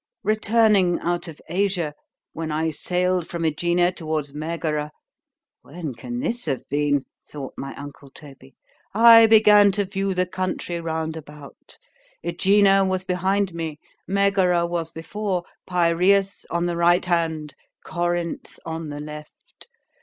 [0.23, 1.93] "Returning out of Asia,
[2.33, 4.91] when I sailed from Ægina towards Megara,"
[5.61, 7.05] (when can this have been?
[7.29, 8.55] thought my uncle Toby,)
[8.95, 11.77] "I began to view the country round about.
[12.25, 13.77] Ægina was behind me,
[14.07, 17.53] Megara was before, Pyræus on the right hand,
[17.85, 19.67] Corinth on the left.